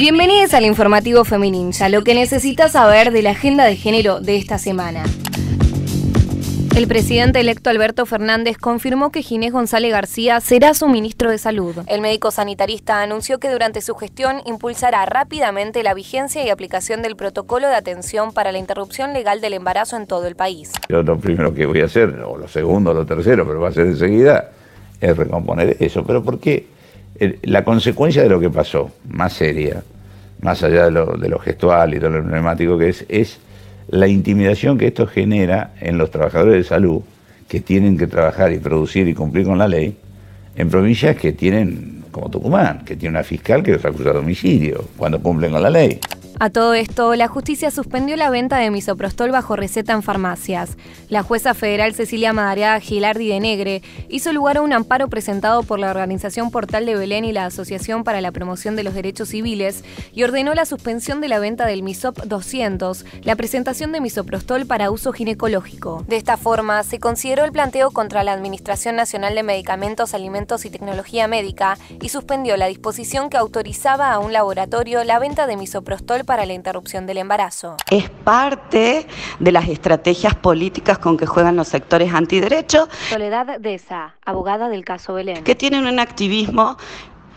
Bienvenidos 0.00 0.54
al 0.54 0.64
informativo 0.64 1.24
Femininja, 1.24 1.88
lo 1.88 2.04
que 2.04 2.14
necesitas 2.14 2.70
saber 2.70 3.10
de 3.10 3.20
la 3.20 3.30
agenda 3.30 3.64
de 3.64 3.74
género 3.74 4.20
de 4.20 4.36
esta 4.36 4.56
semana. 4.56 5.02
El 6.76 6.86
presidente 6.86 7.40
electo 7.40 7.68
Alberto 7.68 8.06
Fernández 8.06 8.58
confirmó 8.58 9.10
que 9.10 9.24
Ginés 9.24 9.50
González 9.50 9.90
García 9.90 10.40
será 10.40 10.74
su 10.74 10.86
ministro 10.86 11.32
de 11.32 11.38
Salud. 11.38 11.74
El 11.88 12.00
médico 12.00 12.30
sanitarista 12.30 13.02
anunció 13.02 13.40
que 13.40 13.50
durante 13.50 13.80
su 13.80 13.96
gestión 13.96 14.36
impulsará 14.46 15.04
rápidamente 15.04 15.82
la 15.82 15.94
vigencia 15.94 16.44
y 16.44 16.50
aplicación 16.50 17.02
del 17.02 17.16
protocolo 17.16 17.66
de 17.66 17.74
atención 17.74 18.32
para 18.32 18.52
la 18.52 18.58
interrupción 18.58 19.12
legal 19.12 19.40
del 19.40 19.54
embarazo 19.54 19.96
en 19.96 20.06
todo 20.06 20.28
el 20.28 20.36
país. 20.36 20.70
Yo 20.88 21.02
lo 21.02 21.18
primero 21.18 21.52
que 21.52 21.66
voy 21.66 21.80
a 21.80 21.86
hacer, 21.86 22.10
o 22.24 22.38
lo 22.38 22.46
segundo 22.46 22.92
o 22.92 22.94
lo 22.94 23.04
tercero, 23.04 23.44
pero 23.44 23.58
va 23.58 23.70
a 23.70 23.72
ser 23.72 23.86
enseguida, 23.86 24.52
es 25.00 25.16
recomponer 25.16 25.76
eso. 25.80 26.04
Pero 26.04 26.22
¿por 26.22 26.38
qué? 26.38 26.77
La 27.42 27.64
consecuencia 27.64 28.22
de 28.22 28.28
lo 28.28 28.38
que 28.38 28.50
pasó, 28.50 28.90
más 29.08 29.32
seria, 29.32 29.82
más 30.40 30.62
allá 30.62 30.84
de 30.84 30.90
lo, 30.92 31.16
de 31.16 31.28
lo 31.28 31.38
gestual 31.38 31.94
y 31.94 31.98
de 31.98 32.10
lo 32.10 32.22
neumático 32.22 32.78
que 32.78 32.90
es, 32.90 33.04
es 33.08 33.38
la 33.88 34.06
intimidación 34.06 34.78
que 34.78 34.88
esto 34.88 35.06
genera 35.06 35.72
en 35.80 35.98
los 35.98 36.10
trabajadores 36.10 36.54
de 36.54 36.64
salud 36.64 37.02
que 37.48 37.60
tienen 37.60 37.96
que 37.96 38.06
trabajar 38.06 38.52
y 38.52 38.58
producir 38.58 39.08
y 39.08 39.14
cumplir 39.14 39.46
con 39.46 39.58
la 39.58 39.66
ley 39.66 39.96
en 40.54 40.68
provincias 40.68 41.16
que 41.16 41.32
tienen, 41.32 42.04
como 42.10 42.28
Tucumán, 42.28 42.84
que 42.84 42.96
tiene 42.96 43.16
una 43.16 43.24
fiscal 43.24 43.62
que 43.62 43.72
los 43.72 43.84
acusa 43.84 44.12
de 44.12 44.18
homicidio 44.18 44.84
cuando 44.96 45.20
cumplen 45.20 45.52
con 45.52 45.62
la 45.62 45.70
ley. 45.70 45.98
A 46.40 46.50
todo 46.50 46.74
esto, 46.74 47.16
la 47.16 47.26
justicia 47.26 47.72
suspendió 47.72 48.14
la 48.14 48.30
venta 48.30 48.58
de 48.58 48.70
misoprostol 48.70 49.32
bajo 49.32 49.56
receta 49.56 49.92
en 49.92 50.04
farmacias. 50.04 50.76
La 51.08 51.24
jueza 51.24 51.52
federal 51.52 51.94
Cecilia 51.94 52.32
Madariaga 52.32 52.78
Gilardi 52.78 53.26
de 53.26 53.40
Negre 53.40 53.82
hizo 54.08 54.32
lugar 54.32 54.58
a 54.58 54.62
un 54.62 54.72
amparo 54.72 55.08
presentado 55.08 55.64
por 55.64 55.80
la 55.80 55.90
organización 55.90 56.52
Portal 56.52 56.86
de 56.86 56.94
Belén 56.94 57.24
y 57.24 57.32
la 57.32 57.46
Asociación 57.46 58.04
para 58.04 58.20
la 58.20 58.30
Promoción 58.30 58.76
de 58.76 58.84
los 58.84 58.94
Derechos 58.94 59.30
Civiles 59.30 59.82
y 60.14 60.22
ordenó 60.22 60.54
la 60.54 60.64
suspensión 60.64 61.20
de 61.20 61.26
la 61.26 61.40
venta 61.40 61.66
del 61.66 61.82
Misop 61.82 62.16
200, 62.22 63.04
la 63.24 63.34
presentación 63.34 63.90
de 63.90 64.00
misoprostol 64.00 64.64
para 64.64 64.92
uso 64.92 65.12
ginecológico. 65.12 66.04
De 66.06 66.16
esta 66.16 66.36
forma, 66.36 66.84
se 66.84 67.00
consideró 67.00 67.44
el 67.46 67.50
planteo 67.50 67.90
contra 67.90 68.22
la 68.22 68.32
Administración 68.32 68.94
Nacional 68.94 69.34
de 69.34 69.42
Medicamentos, 69.42 70.14
Alimentos 70.14 70.64
y 70.64 70.70
Tecnología 70.70 71.26
Médica 71.26 71.78
y 72.00 72.10
suspendió 72.10 72.56
la 72.56 72.66
disposición 72.66 73.28
que 73.28 73.38
autorizaba 73.38 74.12
a 74.12 74.20
un 74.20 74.32
laboratorio 74.32 75.02
la 75.02 75.18
venta 75.18 75.48
de 75.48 75.56
misoprostol 75.56 76.26
para 76.28 76.44
la 76.44 76.52
interrupción 76.52 77.06
del 77.06 77.16
embarazo. 77.16 77.78
Es 77.90 78.10
parte 78.10 79.06
de 79.40 79.50
las 79.50 79.66
estrategias 79.66 80.34
políticas 80.34 80.98
con 80.98 81.16
que 81.16 81.24
juegan 81.24 81.56
los 81.56 81.68
sectores 81.68 82.12
antiderechos. 82.12 82.88
Soledad 83.08 83.58
Deza, 83.58 84.14
abogada 84.26 84.68
del 84.68 84.84
caso 84.84 85.14
Belén. 85.14 85.42
Que 85.42 85.54
tienen 85.54 85.86
un 85.86 85.98
activismo 85.98 86.76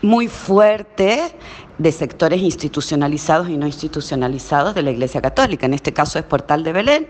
muy 0.02 0.28
fuerte 0.28 1.34
de 1.78 1.90
sectores 1.90 2.42
institucionalizados 2.42 3.48
y 3.48 3.56
no 3.56 3.66
institucionalizados 3.66 4.74
de 4.74 4.82
la 4.82 4.90
Iglesia 4.90 5.22
Católica, 5.22 5.64
en 5.64 5.72
este 5.72 5.94
caso 5.94 6.18
es 6.18 6.24
Portal 6.26 6.62
de 6.62 6.72
Belén. 6.74 7.08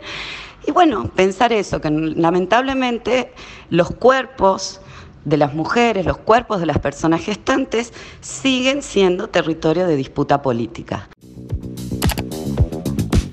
Y 0.64 0.70
bueno, 0.70 1.10
pensar 1.16 1.52
eso, 1.52 1.80
que 1.80 1.90
lamentablemente 1.90 3.32
los 3.70 3.90
cuerpos 3.90 4.80
de 5.24 5.36
las 5.36 5.52
mujeres, 5.52 6.06
los 6.06 6.18
cuerpos 6.18 6.60
de 6.60 6.66
las 6.66 6.78
personas 6.78 7.22
gestantes 7.22 7.92
siguen 8.20 8.82
siendo 8.82 9.28
territorio 9.28 9.86
de 9.88 9.96
disputa 9.96 10.42
política. 10.42 11.08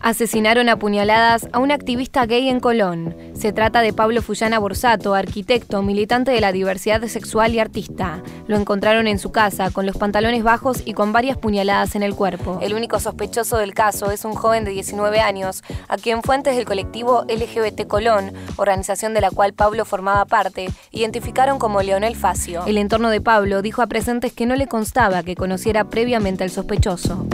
Asesinaron 0.02 0.70
a 0.70 0.78
puñaladas 0.78 1.50
a 1.52 1.60
un 1.60 1.72
activista 1.72 2.26
gay 2.26 2.48
en 2.48 2.62
Colón. 2.62 3.16
Se 3.34 3.52
trata 3.52 3.82
de 3.82 3.92
Pablo 3.92 4.22
Fullana 4.22 4.58
Borsato, 4.58 5.14
arquitecto, 5.14 5.82
militante 5.82 6.32
de 6.32 6.40
la 6.40 6.54
diversidad 6.54 7.02
sexual 7.08 7.54
y 7.54 7.60
artista. 7.60 8.24
Lo 8.48 8.56
encontraron 8.56 9.08
en 9.08 9.20
su 9.20 9.32
casa, 9.32 9.72
con 9.72 9.86
los 9.86 9.98
pantalones 9.98 10.44
bajos 10.44 10.84
y 10.86 10.94
con 10.94 11.12
varias 11.12 11.38
puñaladas 11.38 11.96
en 11.96 12.04
el 12.04 12.16
cuerpo. 12.16 12.60
El 12.62 12.74
único 12.74 13.00
sospechoso 13.00 13.58
del 13.58 13.74
caso 13.74 14.12
es 14.12 14.24
un 14.24 14.36
joven 14.36 14.64
de 14.64 14.72
19 14.72 15.20
años, 15.20 15.64
a 15.90 15.98
quien 15.98 16.24
fuentes 16.24 16.56
del 16.56 16.66
colectivo 16.66 17.26
LGBT 17.28 17.86
Colón, 17.86 18.32
organización 18.56 19.14
de 19.14 19.22
la 19.22 19.32
cual 19.32 19.54
Pablo 19.54 19.84
formaba 19.84 20.26
parte, 20.26 20.70
identificaron 20.92 21.60
como 21.60 21.82
Leonel 21.82 22.16
Facio. 22.16 22.66
El 22.66 22.78
entorno 22.78 23.10
de 23.10 23.20
Pablo 23.20 23.62
dijo 23.62 23.82
a 23.82 23.88
presentes 23.88 24.32
que 24.32 24.46
no 24.46 24.56
le 24.56 24.68
constaba 24.68 25.24
que 25.24 25.36
conociera 25.36 25.84
previamente 25.84 26.46
al 26.46 26.52
sospechoso. 26.52 27.28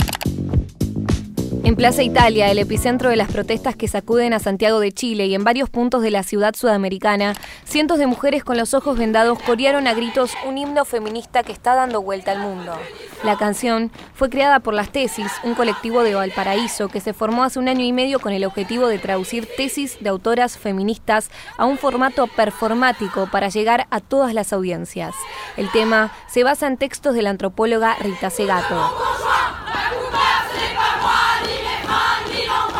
En 1.66 1.76
Plaza 1.76 2.04
Italia, 2.04 2.52
el 2.52 2.60
epicentro 2.60 3.10
de 3.10 3.16
las 3.16 3.32
protestas 3.32 3.76
que 3.76 3.88
sacuden 3.88 4.34
a 4.34 4.40
Santiago 4.40 4.80
de 4.80 4.92
Chile 4.92 5.26
y 5.26 5.34
en 5.34 5.44
varios 5.44 5.68
puntos 5.68 6.04
de 6.04 6.12
la 6.12 6.22
ciudad 6.22 6.54
sudamericana, 6.54 7.34
cientos 7.64 7.98
de 7.98 8.06
mujeres 8.06 8.44
con 8.44 8.56
los 8.56 8.76
ojos 8.76 9.00
vendados 9.00 9.40
corearon 9.42 9.88
a 9.88 9.96
gritos 9.96 10.34
un 10.46 10.60
himno 10.60 10.86
feminista 10.86 11.42
que 11.42 11.52
está 11.52 11.74
dando 11.74 12.04
vuelta 12.04 12.34
al 12.34 12.40
mundo. 12.40 12.78
La 13.24 13.36
canción 13.36 13.92
fue 14.14 14.30
creada 14.30 14.60
por 14.60 14.76
Las 14.76 14.92
Tesis, 14.92 15.32
un 15.44 15.56
colectivo 15.56 16.04
de 16.04 16.14
Valparaíso 16.14 16.88
que 16.88 17.02
se 17.02 17.14
formó 17.14 17.44
hace 17.44 17.58
un 17.58 17.68
año 17.68 17.84
y 17.84 17.94
medio 17.94 18.20
con 18.20 18.32
el 18.32 18.46
objetivo 18.46 18.88
de 18.88 19.00
traducir 19.00 19.50
tesis 19.58 19.98
de 20.00 20.10
autoras 20.10 20.60
feministas 20.60 21.32
a 21.58 21.66
un 21.66 21.80
formato 21.80 22.28
performático 22.28 23.28
para 23.32 23.50
llegar 23.50 23.88
a 23.90 24.02
todas 24.02 24.36
las 24.36 24.54
audiencias. 24.54 25.16
El 25.58 25.72
tema 25.72 26.12
se 26.28 26.44
basa 26.44 26.68
en 26.68 26.78
textos 26.78 27.16
de 27.16 27.24
la 27.24 27.32
antropóloga 27.32 27.96
Rita 27.96 28.30
Segato. 28.30 28.94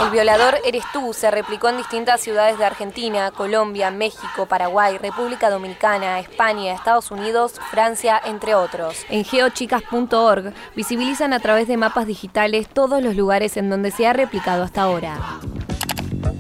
El 0.02 0.10
violador 0.10 0.58
eres 0.66 0.84
tú 0.92 1.14
se 1.14 1.32
replicó 1.32 1.70
en 1.70 1.78
distintas 1.78 2.20
ciudades 2.22 2.58
de 2.58 2.66
Argentina, 2.66 3.32
Colombia, 3.32 3.92
México, 3.92 4.46
Paraguay, 4.46 4.98
República 4.98 5.50
Dominicana, 5.50 6.20
España, 6.20 6.74
Estados 6.74 7.12
Unidos, 7.12 7.54
Francia, 7.72 8.22
entre 8.24 8.56
otros. 8.56 9.06
En 9.10 9.24
geochicas.org 9.24 10.54
visibilizan 10.76 11.34
a 11.34 11.40
través 11.40 11.68
de 11.68 11.78
mapas 11.78 12.08
digitales 12.08 12.68
todos 12.68 13.02
los 13.02 13.16
lugares 13.16 13.56
en 13.58 13.70
donde 13.70 13.92
se 13.92 14.06
ha 14.06 14.14
replicado 14.14 14.64
hasta 14.64 14.82
ahora. 14.82 15.18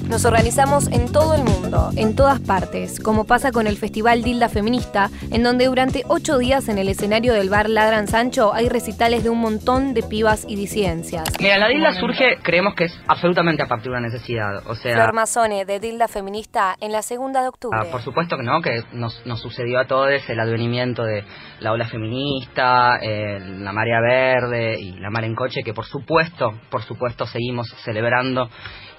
Nos 0.09 0.23
organizamos 0.23 0.87
en 0.91 1.11
todo 1.11 1.33
el 1.33 1.43
mundo, 1.43 1.89
en 1.97 2.15
todas 2.15 2.39
partes, 2.39 2.99
como 2.99 3.25
pasa 3.25 3.51
con 3.51 3.65
el 3.65 3.75
Festival 3.75 4.21
Dilda 4.21 4.49
Feminista, 4.49 5.09
en 5.31 5.41
donde 5.41 5.65
durante 5.65 6.03
ocho 6.07 6.37
días 6.37 6.69
en 6.69 6.77
el 6.77 6.89
escenario 6.89 7.33
del 7.33 7.49
bar 7.49 7.69
Ladran 7.69 8.07
Sancho 8.07 8.53
hay 8.53 8.69
recitales 8.69 9.23
de 9.23 9.31
un 9.31 9.39
montón 9.39 9.95
de 9.95 10.03
pibas 10.03 10.45
y 10.47 10.55
disidencias. 10.55 11.23
Mira, 11.39 11.57
la 11.57 11.67
Dilda 11.67 11.93
surge, 11.93 12.37
creemos 12.43 12.75
que 12.75 12.85
es 12.85 13.01
absolutamente 13.07 13.63
a 13.63 13.67
partir 13.67 13.91
de 13.91 13.97
una 13.97 14.07
necesidad. 14.07 14.65
O 14.67 14.75
sea, 14.75 14.93
Flor 14.93 15.13
Mazzone, 15.13 15.65
de 15.65 15.79
Dilda 15.79 16.07
Feminista, 16.07 16.75
en 16.79 16.91
la 16.91 17.01
segunda 17.01 17.41
de 17.41 17.47
octubre. 17.47 17.77
Ah, 17.81 17.85
por 17.91 18.01
supuesto 18.01 18.37
que 18.37 18.43
no, 18.43 18.61
que 18.61 18.83
nos, 18.93 19.23
sucedió 19.41 19.79
a 19.79 19.85
todos 19.85 20.05
el 20.29 20.39
advenimiento 20.39 21.03
de 21.03 21.23
la 21.59 21.71
ola 21.71 21.87
feminista, 21.87 22.99
la 23.01 23.71
marea 23.73 23.99
verde 24.01 24.79
y 24.79 24.91
la 24.99 25.09
mar 25.09 25.23
en 25.23 25.33
coche, 25.33 25.61
que 25.63 25.73
por 25.73 25.85
supuesto, 25.85 26.53
por 26.69 26.83
supuesto 26.83 27.25
seguimos 27.25 27.67
celebrando 27.83 28.49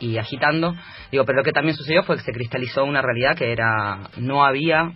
y 0.01 0.19
agitando. 0.19 0.75
Digo, 1.11 1.25
pero 1.25 1.39
lo 1.39 1.45
que 1.45 1.53
también 1.53 1.77
sucedió 1.77 2.03
fue 2.03 2.17
que 2.17 2.23
se 2.23 2.33
cristalizó 2.33 2.85
una 2.85 3.03
realidad 3.03 3.37
que 3.37 3.53
era 3.53 4.11
no 4.17 4.45
había 4.45 4.93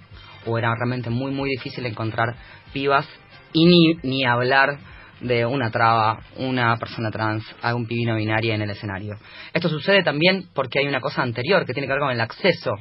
o 0.46 0.58
era 0.58 0.74
realmente 0.74 1.10
muy 1.10 1.32
muy 1.32 1.50
difícil 1.50 1.84
encontrar 1.86 2.34
pibas 2.72 3.08
y 3.52 3.66
ni, 3.66 3.94
ni 4.02 4.24
hablar 4.24 4.78
de 5.20 5.44
una 5.44 5.70
traba, 5.70 6.20
una 6.36 6.76
persona 6.76 7.10
trans, 7.10 7.44
algún 7.60 7.86
pibino 7.86 8.16
binario 8.16 8.54
en 8.54 8.62
el 8.62 8.70
escenario. 8.70 9.18
Esto 9.52 9.68
sucede 9.68 10.02
también 10.02 10.48
porque 10.54 10.78
hay 10.78 10.86
una 10.86 11.00
cosa 11.00 11.22
anterior 11.22 11.66
que 11.66 11.74
tiene 11.74 11.86
que 11.86 11.92
ver 11.92 12.00
con 12.00 12.10
el 12.10 12.20
acceso 12.20 12.72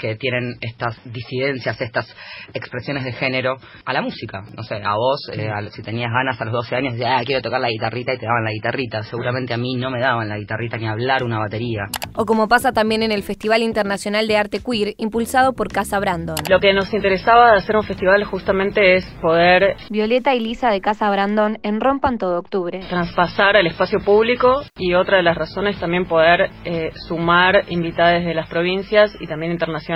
que 0.00 0.16
tienen 0.16 0.56
estas 0.60 0.98
disidencias, 1.04 1.80
estas 1.80 2.06
expresiones 2.54 3.04
de 3.04 3.12
género 3.12 3.56
a 3.84 3.92
la 3.92 4.00
música. 4.00 4.42
No 4.56 4.62
sé, 4.62 4.76
a 4.82 4.94
vos, 4.94 5.30
eh, 5.32 5.50
si 5.72 5.82
tenías 5.82 6.10
ganas 6.10 6.40
a 6.40 6.44
los 6.46 6.54
12 6.54 6.74
años, 6.74 6.96
ya 6.96 7.18
ah, 7.18 7.22
quiero 7.24 7.42
tocar 7.42 7.60
la 7.60 7.68
guitarrita 7.68 8.14
y 8.14 8.18
te 8.18 8.26
daban 8.26 8.44
la 8.44 8.50
guitarrita. 8.50 9.02
Seguramente 9.02 9.52
a 9.54 9.58
mí 9.58 9.74
no 9.74 9.90
me 9.90 10.00
daban 10.00 10.28
la 10.28 10.38
guitarrita 10.38 10.78
ni 10.78 10.88
hablar 10.88 11.22
una 11.22 11.38
batería. 11.38 11.82
O 12.14 12.24
como 12.24 12.48
pasa 12.48 12.72
también 12.72 13.02
en 13.02 13.12
el 13.12 13.22
Festival 13.22 13.62
Internacional 13.62 14.26
de 14.26 14.36
Arte 14.36 14.60
Queer, 14.60 14.94
impulsado 14.96 15.52
por 15.52 15.68
Casa 15.68 15.98
Brandon. 15.98 16.36
Lo 16.48 16.58
que 16.60 16.72
nos 16.72 16.92
interesaba 16.94 17.52
de 17.52 17.58
hacer 17.58 17.76
un 17.76 17.84
festival 17.84 18.24
justamente 18.24 18.94
es 18.94 19.04
poder... 19.20 19.76
Violeta 19.90 20.34
y 20.34 20.40
Lisa 20.40 20.70
de 20.70 20.80
Casa 20.80 21.10
Brandon 21.10 21.58
en 21.62 21.80
Rompan 21.80 22.16
todo 22.16 22.38
octubre. 22.38 22.80
Traspasar 22.88 23.56
al 23.56 23.66
espacio 23.66 24.00
público 24.00 24.62
y 24.76 24.94
otra 24.94 25.18
de 25.18 25.22
las 25.22 25.36
razones 25.36 25.78
también 25.78 26.06
poder 26.06 26.50
eh, 26.64 26.90
sumar 27.06 27.64
invitadas 27.68 28.24
de 28.24 28.34
las 28.34 28.48
provincias 28.48 29.14
y 29.20 29.26
también 29.26 29.52
internacionales 29.52 29.89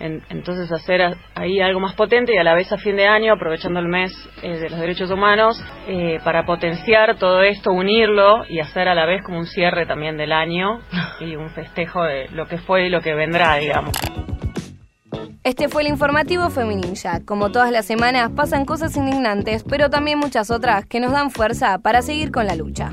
entonces 0.00 0.72
hacer 0.72 1.16
ahí 1.34 1.60
algo 1.60 1.78
más 1.78 1.94
potente 1.94 2.34
y 2.34 2.38
a 2.38 2.44
la 2.44 2.54
vez 2.54 2.72
a 2.72 2.78
fin 2.78 2.96
de 2.96 3.06
año, 3.06 3.34
aprovechando 3.34 3.80
el 3.80 3.88
mes 3.88 4.12
eh, 4.42 4.58
de 4.58 4.70
los 4.70 4.80
derechos 4.80 5.10
humanos, 5.10 5.62
eh, 5.86 6.18
para 6.24 6.46
potenciar 6.46 7.16
todo 7.18 7.42
esto, 7.42 7.70
unirlo 7.70 8.46
y 8.48 8.60
hacer 8.60 8.88
a 8.88 8.94
la 8.94 9.04
vez 9.04 9.22
como 9.22 9.38
un 9.38 9.46
cierre 9.46 9.84
también 9.86 10.16
del 10.16 10.32
año 10.32 10.80
y 11.20 11.36
un 11.36 11.50
festejo 11.50 12.02
de 12.02 12.28
lo 12.30 12.46
que 12.46 12.58
fue 12.58 12.86
y 12.86 12.90
lo 12.90 13.00
que 13.02 13.14
vendrá, 13.14 13.56
digamos. 13.56 13.92
Este 15.42 15.68
fue 15.68 15.82
el 15.82 15.88
informativo 15.88 16.50
Femininja. 16.50 17.20
Como 17.24 17.50
todas 17.50 17.70
las 17.70 17.86
semanas 17.86 18.30
pasan 18.36 18.66
cosas 18.66 18.96
indignantes, 18.96 19.64
pero 19.68 19.88
también 19.88 20.18
muchas 20.18 20.50
otras 20.50 20.84
que 20.86 21.00
nos 21.00 21.12
dan 21.12 21.30
fuerza 21.30 21.78
para 21.78 22.02
seguir 22.02 22.30
con 22.30 22.46
la 22.46 22.54
lucha. 22.56 22.90